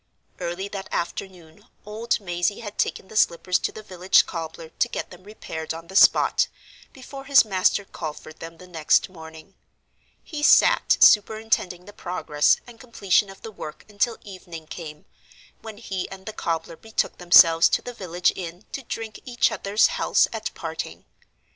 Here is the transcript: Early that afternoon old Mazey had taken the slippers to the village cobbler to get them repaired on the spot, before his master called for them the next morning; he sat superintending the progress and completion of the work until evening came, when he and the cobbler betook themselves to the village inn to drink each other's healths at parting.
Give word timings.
Early 0.39 0.67
that 0.69 0.89
afternoon 0.91 1.67
old 1.85 2.19
Mazey 2.19 2.61
had 2.61 2.79
taken 2.79 3.07
the 3.07 3.15
slippers 3.15 3.59
to 3.59 3.71
the 3.71 3.83
village 3.83 4.25
cobbler 4.25 4.69
to 4.69 4.87
get 4.89 5.11
them 5.11 5.23
repaired 5.23 5.75
on 5.75 5.85
the 5.89 5.95
spot, 5.95 6.47
before 6.91 7.25
his 7.25 7.45
master 7.45 7.85
called 7.85 8.17
for 8.17 8.33
them 8.33 8.57
the 8.57 8.65
next 8.65 9.09
morning; 9.09 9.53
he 10.23 10.41
sat 10.41 10.97
superintending 11.01 11.85
the 11.85 11.93
progress 11.93 12.57
and 12.65 12.79
completion 12.79 13.29
of 13.29 13.43
the 13.43 13.51
work 13.51 13.85
until 13.87 14.17
evening 14.23 14.65
came, 14.65 15.05
when 15.61 15.77
he 15.77 16.09
and 16.09 16.25
the 16.25 16.33
cobbler 16.33 16.75
betook 16.75 17.19
themselves 17.19 17.69
to 17.69 17.83
the 17.83 17.93
village 17.93 18.33
inn 18.35 18.65
to 18.71 18.81
drink 18.81 19.19
each 19.23 19.51
other's 19.51 19.85
healths 19.85 20.27
at 20.33 20.51
parting. 20.55 21.05